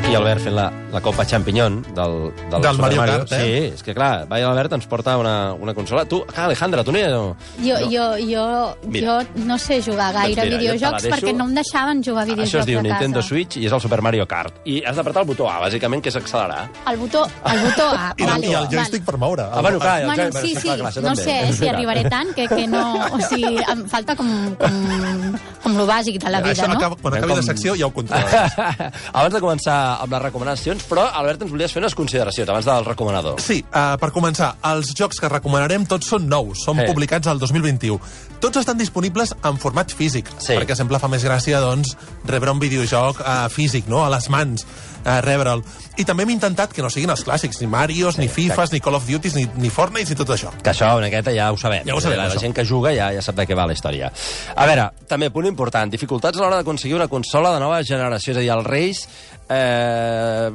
[0.00, 3.40] aquí Albert fent la, la Copa Champiñón del, del, Del Super Mario Kart, eh?
[3.40, 6.04] Sí, és que clar, va l'Albert ens porta una, una consola.
[6.08, 7.36] Tu, ah, Alejandra, tu no...
[7.62, 8.44] Jo, jo, jo,
[8.88, 9.20] Mira.
[9.22, 11.14] jo no sé jugar gaire Doncs a mira, jo videojocs deixo.
[11.16, 12.82] perquè no em deixaven jugar a videojocs Això es diu.
[12.82, 14.60] Nintendo Switch i és el Super Mario Kart.
[14.64, 16.68] I has d'apretar el botó A, bàsicament, que és accelerar.
[16.90, 18.10] El botó, el botó A.
[18.16, 19.46] I, vale, I el joystick per moure.
[19.52, 21.22] Ah, bueno, clar, el Bueno, joc- sí, sí, clar, no també.
[21.24, 22.84] sé si arribaré tant, que, que no...
[23.10, 24.80] O sigui, em falta com, com,
[25.62, 26.78] com lo bàsic de la vida, Això no?
[26.78, 28.58] acaba, quan acabi com- la secció ja ho controlaràs.
[29.12, 32.84] abans de començar amb les recomanacions, però, Albert, ens volies fer unes consideracions abans del
[32.84, 33.40] recomanador.
[33.40, 36.86] Sí, uh, per començar, els jocs que recomanarem tots són nous, són Eh.
[36.86, 37.98] publicats al 2021.
[38.40, 40.54] Tots estan disponibles en format físic, Sí.
[40.54, 44.04] perquè sempre fa més gràcia doncs, rebre un videojoc uh, físic, no?
[44.04, 44.64] a les mans,
[45.04, 45.62] uh, rebre'l.
[45.98, 48.76] I també hem intentat que no siguin els clàssics, ni Marios, Sí, ni Fifas, exacte.
[48.76, 50.50] ni Call of Duty, ni, ni Fortnite, ni tot això.
[50.62, 51.84] Que això, una miqueta, ja ho sabem.
[51.86, 53.72] Ja ho sabem, la, la gent que juga ja, ja sap de què va la
[53.76, 54.10] història.
[54.56, 58.32] A veure, també, punt important, dificultats a l'hora d'aconseguir una consola de nova generació.
[58.32, 59.06] És a dir, els Reis...
[59.52, 60.50] Eh,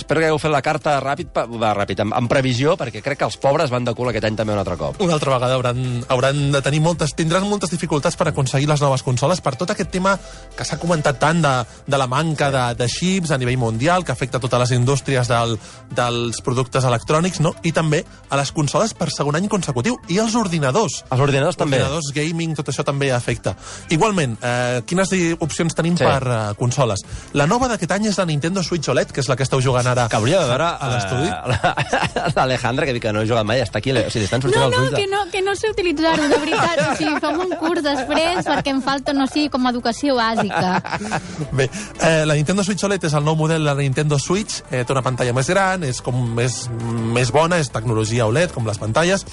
[0.00, 3.26] espero que hagueu fet la carta ràpid, va, ràpid amb, amb previsió, perquè crec que
[3.28, 4.96] els pobres van de cul aquest any també un altre cop.
[5.04, 9.04] Una altra vegada hauran, hauran de tenir moltes, tindran moltes dificultats per aconseguir les noves
[9.04, 10.14] consoles per tot aquest tema
[10.56, 11.52] que s'ha comentat tant de,
[11.84, 15.58] de la manca de, de xips a nivell mundial, que afecta totes les indústries del,
[15.92, 17.52] dels productes electrònics, no?
[17.68, 18.00] i també
[18.30, 21.02] a les consoles per segon any consecutiu, i als ordinadors.
[21.10, 21.82] Els ordinadors també.
[21.82, 23.52] Ordinadors, gaming, tot això també afecta.
[23.92, 26.04] Igualment, eh, quines opcions tenim Sí.
[26.04, 27.04] per eh, consoles?
[27.34, 29.86] La nova d'aquest any és la Nintendo Switch OLED, que és la que esteu jugant
[29.86, 31.28] ara Que hauria de veure a l'estudi.
[31.28, 34.42] eh, l'Alejandra, que diu que no ha jugat mai, està aquí, o sigui, li estan
[34.42, 34.90] sortint No, els no, ulls.
[34.92, 36.82] de- que no, que no sé utilitzar-ho, de veritat.
[36.92, 40.82] O sigui, fem un curs després perquè em falta, no sé, com a educació bàsica.
[41.52, 41.68] Bé,
[42.02, 44.92] eh, la Nintendo Switch OLED és el nou model de la Nintendo Switch, eh, té
[44.92, 46.68] una pantalla més gran, és com més,
[47.14, 49.24] més bona, és tecnologia OLED, com les pantalles,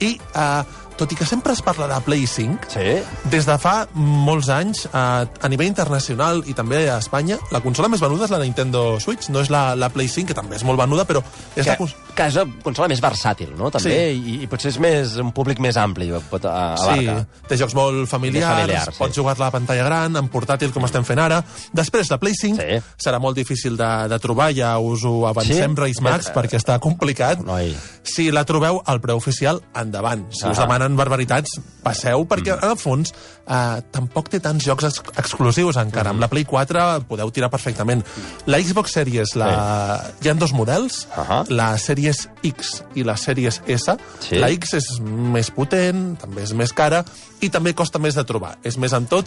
[0.00, 0.62] i eh,
[0.96, 3.02] tot i que sempre es parla de Play 5, Sí?
[3.30, 7.88] des de fa molts anys, eh, a nivell internacional i també a Espanya, la consola
[7.88, 10.64] més venuda és la Nintendo Switch, no és la, la Play 5, que també és
[10.64, 11.22] molt venuda, però
[11.56, 13.70] és Que, la cons- que és una consola més versàtil, no?
[13.74, 17.26] També, i, i potser és més un públic més ampli, pot a, Sí, abarcar.
[17.48, 18.98] té jocs molt familiars, Més familiars, sí.
[18.98, 21.42] pots jugar-la a la pantalla gran, en portàtil, com estem fent ara.
[21.72, 22.80] Després, la Play 5 Sí.
[23.02, 25.80] serà molt difícil de, de trobar, ja us ho avancem, Sí?
[25.80, 27.40] Reis Max, Eh, perquè està complicat.
[27.44, 27.74] Noi.
[28.04, 30.30] Si la trobeu al preu oficial, endavant.
[30.32, 30.62] Si us Ah.
[30.84, 32.64] Demanen barbaritats, passeu, perquè, Mm.
[32.64, 33.12] en el fons,
[33.48, 36.10] eh, tampoc té tants jocs ex exclusius encara.
[36.10, 36.14] Mm.
[36.14, 38.04] Amb la Play 4 podeu tirar perfectament.
[38.46, 40.12] La Xbox Series, la...
[40.22, 41.44] hi ha dos models, Ahà.
[41.48, 43.96] la Series X i la Series S.
[44.20, 44.36] Sí.
[44.36, 47.04] La X és més potent, també és més cara
[47.40, 48.56] i també costa més de trobar.
[48.64, 49.26] És més en tot,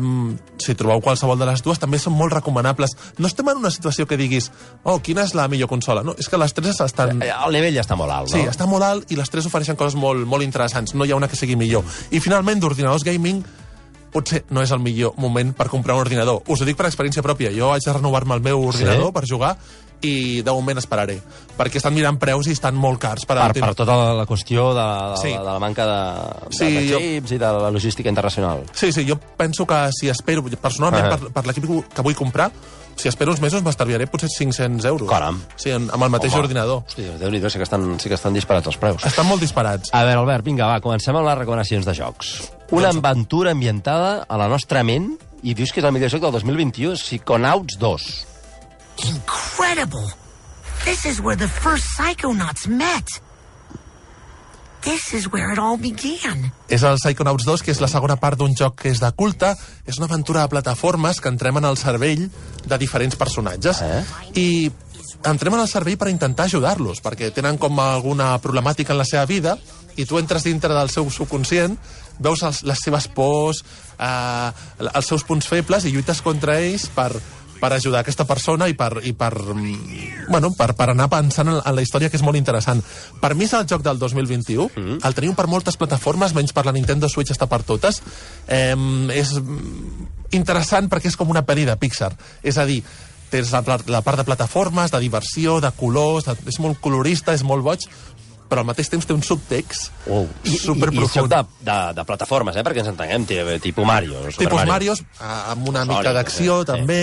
[0.00, 2.96] um, si trobeu qualsevol de les dues, també són molt recomanables.
[3.18, 4.50] No estem en una situació que diguis
[4.84, 6.02] oh, quina és la millor consola?
[6.02, 7.22] No, és que les tres estan...
[7.22, 8.34] Eh, El nivell ja està molt alt, no?
[8.36, 10.75] Sí, està molt alt i les tres ofereixen coses molt, molt interessants.
[10.94, 11.84] No hi ha una que sigui millor.
[12.10, 13.42] I finalment, d'ordinadors gaming,
[14.12, 16.42] potser no és el millor moment per comprar un ordinador.
[16.48, 17.52] Us ho dic per experiència pròpia.
[17.56, 19.56] Jo haig de renovar-me el meu ordinador per jugar
[20.02, 21.18] i de moment esperaré,
[21.56, 23.24] perquè estan mirant preus i estan molt cars.
[23.26, 25.32] Per, Per, per tota la, qüestió de, de, Sí.
[25.32, 28.64] de la manca de, de, Sí, de jo- xips i de la logística internacional.
[28.72, 31.16] Sí, sí, jo penso que si espero, personalment, Ah.
[31.16, 31.64] per, per l'equip
[31.94, 32.50] que vull comprar,
[32.96, 35.08] si espero uns mesos m'estalviaré potser 500 euros.
[35.08, 35.42] Caram.
[35.56, 36.42] Sí, amb el mateix Home.
[36.44, 36.82] ordinador.
[36.86, 39.04] Hosti, Déu-n'hi-do, sí, que estan, sí que estan disparats els preus.
[39.04, 39.90] Estan molt disparats.
[39.92, 42.52] A veure, Albert, vinga, va, comencem amb les recomanacions de jocs.
[42.70, 46.22] Una Doncs- aventura ambientada a la nostra ment i dius que és el millor joc
[46.22, 48.26] del 2021, Psychonauts 2.
[49.04, 50.08] Incredible!
[50.84, 53.20] This is where the first Psychonauts met.
[54.86, 56.52] This is where it all began.
[56.70, 59.50] És el Psychonauts 2, que és la segona part d'un joc que és de culte.
[59.84, 62.28] És una aventura de plataformes que entrem en el cervell
[62.64, 63.82] de diferents personatges.
[63.82, 64.04] Eh?
[64.38, 64.48] I
[65.26, 69.26] entrem en el cervell per intentar ajudar-los, perquè tenen com alguna problemàtica en la seva
[69.26, 69.56] vida
[69.96, 71.76] i tu entres dintre del seu subconscient,
[72.20, 73.62] veus els, les seves pors,
[73.98, 74.50] eh,
[74.86, 77.10] els seus punts febles i lluites contra ells per,
[77.60, 81.60] per ajudar aquesta persona i per, i per, mm, bueno, per, per anar pensant en,
[81.62, 82.82] en la història, que és molt interessant.
[83.20, 85.00] Per mi és el joc del 2021, mm.
[85.06, 88.02] el tenim per moltes plataformes, menys per la Nintendo Switch està per totes.
[88.46, 88.74] Eh,
[89.16, 89.36] és
[90.36, 92.12] interessant perquè és com una pel·li de Pixar.
[92.42, 92.82] És a dir,
[93.30, 97.42] tens la, la part de plataformes, de diversió, de colors, de, és molt colorista, és
[97.46, 97.86] molt boig,
[98.46, 100.22] però al mateix temps té un subtext Oh.
[100.44, 101.32] I, i, i superprofund.
[101.32, 104.20] de, de, de plataformes, eh, perquè ens entenguem, ti- tipus Mario.
[104.30, 104.94] Super tipus Mario.
[104.94, 106.68] Eh, amb una mica Sòlid, d'acció, sí.
[106.70, 107.00] també.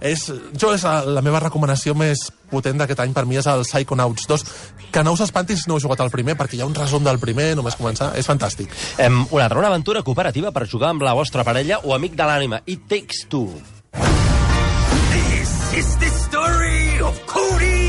[0.00, 4.28] És, jo és la, meva recomanació més potent d'aquest any per mi és el Psychonauts
[4.30, 4.44] 2,
[4.94, 7.04] que no us espantis si no heu jugat al primer, perquè hi ha un resum
[7.04, 8.72] del primer, només començar, és fantàstic.
[9.02, 12.30] Em, una altra, una aventura cooperativa per jugar amb la vostra parella o amic de
[12.30, 12.62] l'ànima.
[12.66, 13.50] It Takes Two.
[15.12, 15.52] This
[15.82, 17.87] is the story of Cody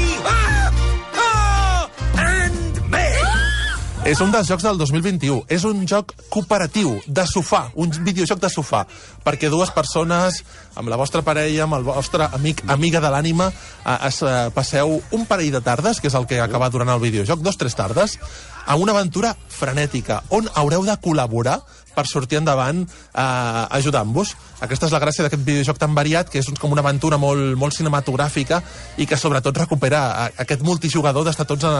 [4.07, 5.41] És un dels jocs del 2021.
[5.51, 8.85] És un joc cooperatiu, de sofà, un videojoc de sofà,
[9.25, 10.39] perquè dues persones,
[10.79, 14.95] amb la vostra parella, amb el vostre amic, amiga de l'ànima, eh, es eh, passeu
[15.11, 18.15] un parell de tardes, que és el que acaba durant el videojoc, dos, tres tardes,
[18.65, 21.59] a una aventura frenètica, on haureu de col·laborar
[21.99, 24.33] per sortir endavant eh, ajudant-vos.
[24.63, 27.75] Aquesta és la gràcia d'aquest videojoc tan variat, que és com una aventura molt, molt
[27.75, 28.61] cinematogràfica
[28.99, 31.73] i que sobretot recupera a- aquest multijugador d'estar tots a,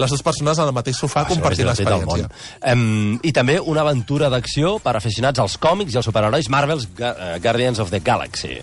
[0.00, 2.28] les dues persones al mateix sofà Això compartint l'experiència.
[2.72, 7.12] Um, I també una aventura d'acció per aficionats als còmics i als superherois Marvel's Ga
[7.12, 8.60] uh, Guardians of the Galaxy.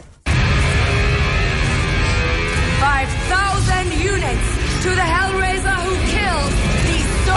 [2.77, 4.47] 5,000 units
[4.83, 5.46] to the Hellraiser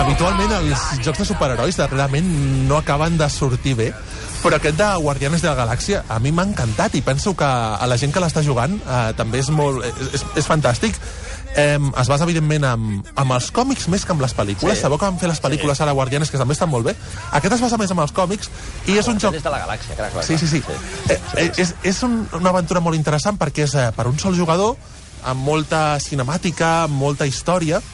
[0.01, 2.29] Habitualment els jocs de superherois darrerament
[2.69, 3.89] no acaben de sortir bé,
[4.41, 7.89] però aquest de Guardianes de la Galàxia a mi m'ha encantat i penso que a
[7.91, 10.97] la gent que l'està jugant eh, també és, molt, és, és, fantàstic.
[11.53, 14.73] Eh, es basa, evidentment, amb, amb els còmics més que amb les pel·lícules.
[14.73, 14.81] Sí.
[14.81, 14.87] Sí.
[14.87, 16.97] Sabeu que van fer les pel·lícules ara Guardianes, que també estan molt bé.
[17.37, 18.49] Aquest es basa més amb els còmics
[18.89, 19.37] i és un joc...
[19.37, 20.25] De la galàxia, clar, clar.
[20.25, 20.63] Sí, sí, sí.
[21.11, 24.39] Eh, eh, és, és un, una aventura molt interessant perquè és eh, per un sol
[24.39, 24.79] jugador,
[25.29, 27.85] amb molta cinemàtica, amb molta història,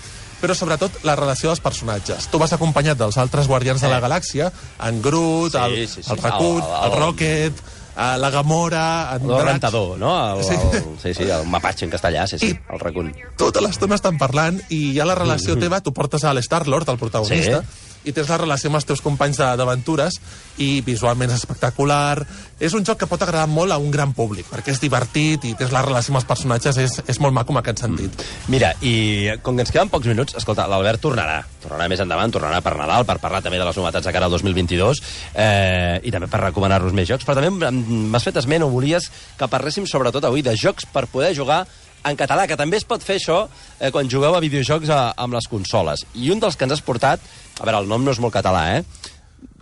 [0.40, 2.26] però sobretot la relació dels personatges.
[2.28, 4.52] Tu vas acompanyat dels altres guardians de la galàxia,
[4.84, 6.10] en Groot, Sí, el, sí, sí.
[6.12, 7.52] el Racut, El- el, el- Rocket,
[7.96, 8.86] eh, la Gamora,
[9.16, 9.44] en El Drax...
[9.44, 10.36] rentador, no?
[10.38, 10.54] El, Sí.
[10.54, 13.14] el, sí, sí, el mapatge en castellà, sí, sí, I- el racun.
[13.36, 17.62] tota l'estona estan parlant i ha la relació teva, tu portes a l'Star-Lord, el protagonista,
[17.62, 17.95] Sí.
[18.06, 20.20] I tens la relació amb els teus companys d'aventures
[20.62, 22.22] i visualment és espectacular.
[22.62, 25.54] És un joc que pot agradar molt a un gran públic, perquè és divertit i
[25.58, 28.22] tens la relació amb els personatges, és, és molt maco en aquest sentit.
[28.52, 31.40] Mira, i com que ens queden pocs minuts, escolta, l'Albert tornarà.
[31.62, 34.36] Tornarà més endavant, tornarà per Nadal, per parlar també de les novetats de cara al
[34.36, 35.02] 2022
[35.34, 37.26] eh, i també per recomanar-nos més jocs.
[37.26, 41.34] Però també m'has fet esment o volies que parléssim sobretot avui de jocs per poder
[41.36, 41.64] jugar
[42.06, 45.34] en català, que també es pot fer això eh, quan jugueu a videojocs a, amb
[45.36, 46.04] les consoles.
[46.14, 47.22] I un dels que ens has portat,
[47.56, 48.82] a veure, el nom no és molt català, eh?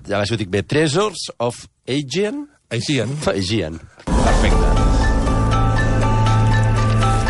[0.05, 0.65] Ja veure si ho dic bé.
[0.67, 2.47] Treasures of Aegean?
[2.75, 3.17] En...
[3.31, 3.81] Aegean.
[4.05, 4.75] Perfecte.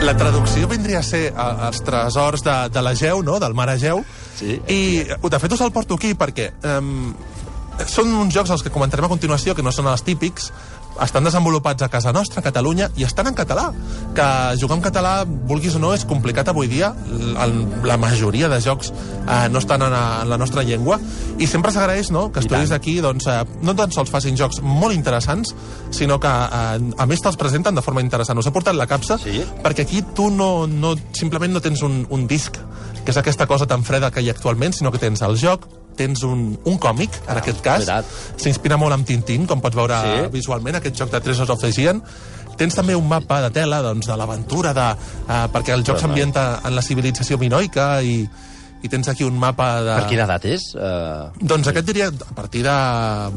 [0.05, 4.03] La traducció vindria a ser els tresors de, de l'Egeu, no?, del mar Egeu.
[4.37, 4.59] Sí.
[4.69, 7.15] I, de fet, us el porto aquí perquè um,
[7.89, 10.51] són uns jocs els que comentarem a continuació, que no són els típics,
[11.03, 13.71] estan desenvolupats a casa nostra, a Catalunya, i estan en català.
[14.15, 14.27] Que
[14.61, 16.93] jugar en català, vulguis o no, és complicat avui dia.
[17.85, 21.01] La majoria de jocs eh, no estan en, en la nostra llengua.
[21.39, 24.95] I sempre s'agraeix no, que estudis aquí doncs, eh, no tan sols facin jocs molt
[24.95, 25.55] interessants,
[25.95, 28.39] sinó que eh, a més te'ls presenten de forma interessant.
[28.39, 29.41] Us he portat la capsa Sí?
[29.65, 32.59] perquè aquí tu no, no, simplement no tens un, un disc,
[33.05, 35.67] que és aquesta cosa tan freda que hi ha actualment, sinó que tens el joc,
[35.97, 37.87] tens un, un còmic, en aquest cas.
[38.37, 40.29] S'inspira molt en Tintín, com pots veure Sí.
[40.33, 42.03] visualment, aquest joc de Treasures of the Aegean.
[42.57, 44.89] Tens també un mapa de tela doncs, de l'aventura, de,
[45.27, 48.21] uh, perquè el joc s'ambienta en la civilització minoica i,
[48.83, 49.97] i tens aquí un mapa de...
[50.03, 50.69] Per quina edat és?
[50.77, 52.77] Uh, Doncs aquest diria a partir de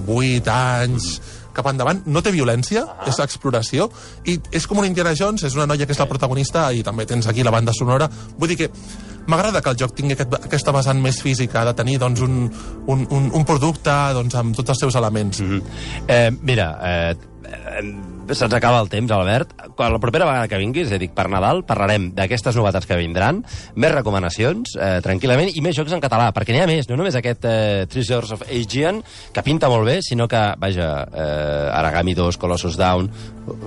[0.06, 1.09] 8 anys
[1.57, 2.04] cap endavant.
[2.06, 3.07] No té violència, Ah.
[3.09, 3.89] és exploració,
[4.30, 7.07] i és com un Indiana Jones, és una noia que és la protagonista, i també
[7.09, 8.06] tens aquí la banda sonora.
[8.38, 8.69] Vull dir que
[9.27, 12.51] m'agrada que el joc tingui aquest, aquesta vessant més física, de tenir doncs, un,
[12.88, 15.41] un, un, un producte doncs, amb tots els seus elements.
[15.41, 15.62] Mm -hmm.
[16.07, 17.15] Eh, mira, eh,
[18.33, 19.53] se'ns acaba el temps, Albert.
[19.75, 23.44] Quan la propera vegada que vinguis, a dir, per Nadal, parlarem d'aquestes novetats que vindran,
[23.75, 27.15] més recomanacions, eh, tranquil·lament, i més jocs en català, perquè n'hi ha més, no només
[27.15, 29.01] aquest eh, Treasures of Aegean,
[29.33, 33.09] que pinta molt bé, sinó que, vaja, eh, Aragami 2, Colossus Down,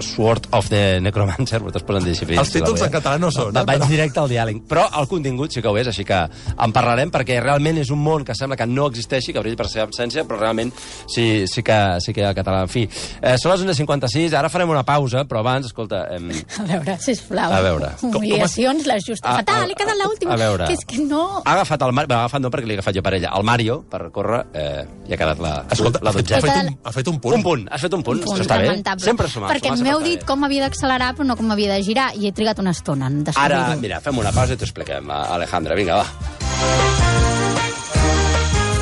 [0.01, 2.43] Sword of the Necromancer, vosaltres posen disciplines.
[2.45, 4.61] Els títols en català no són, Va, eh, vaig però- directe al diàleg.
[4.69, 8.03] Però el contingut sí que ho és, així que en parlarem, perquè realment és un
[8.03, 10.73] món que sembla que no existeixi, que brilli per la seva absència, però realment
[11.09, 12.63] sí, sí, que, sí que hi ha català.
[12.67, 12.85] En fi,
[13.23, 13.65] eh, són les
[14.01, 16.03] 11.56, ara farem una pausa, però abans, escolta...
[16.11, 17.53] Eh, A veure, sisplau.
[17.53, 17.91] A veure.
[18.01, 19.25] Com- com Humiliacions, les justes.
[19.29, 20.35] A- Fatal, a- he quedat l'última.
[20.35, 20.67] a veure.
[20.71, 21.23] Que és que no...
[21.45, 23.81] ha agafat el Mario, ha agafat no perquè l'he agafat jo per ella, el Mario,
[23.91, 27.09] per córrer, eh, i ha quedat la, Escolta, la ha fet, ha, un, ha fet
[27.13, 27.37] un punt.
[27.39, 28.73] Un punt, has fet un punt, Un punt està bé.
[29.05, 32.27] Sempre sumar, Perquè m'heu dit com havia d'accelerar, però no com havia de girar, i
[32.29, 33.23] he trigat una estona en.
[33.37, 36.07] Ara, mira, fem una pausa i t'ho expliquem, Alejandra, vinga, va.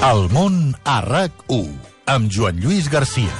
[0.08, 1.72] El món a RAC1
[2.14, 3.34] amb Joan Lluís Garcia.